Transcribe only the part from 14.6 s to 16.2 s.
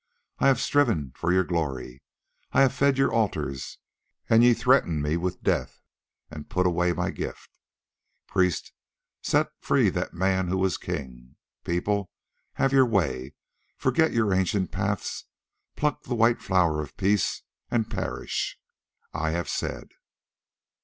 paths, pluck the